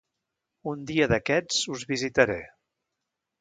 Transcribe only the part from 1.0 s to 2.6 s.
d'aquests us visitaré...